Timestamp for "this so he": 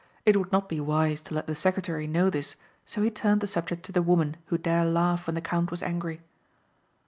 2.31-3.11